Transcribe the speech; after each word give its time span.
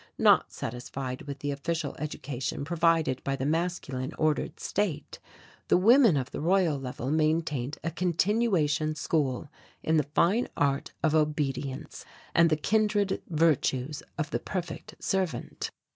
Not 0.17 0.51
satisfied 0.51 1.21
with 1.27 1.41
the 1.41 1.51
official 1.51 1.95
education 1.99 2.65
provided 2.65 3.23
by 3.23 3.35
the 3.35 3.45
masculine 3.45 4.13
ordered 4.17 4.59
state, 4.59 5.19
the 5.67 5.77
women 5.77 6.17
of 6.17 6.31
the 6.31 6.41
Royal 6.41 6.79
Level 6.79 7.11
maintained 7.11 7.77
a 7.83 7.91
continuation 7.91 8.95
school 8.95 9.51
in 9.83 9.97
the 9.97 10.09
fine 10.15 10.47
art 10.57 10.91
of 11.03 11.13
obedience 11.13 12.03
and 12.33 12.49
the 12.49 12.57
kindred 12.57 13.21
virtues 13.29 14.01
of 14.17 14.31
the 14.31 14.39
perfect 14.39 14.95
servant. 14.99 15.69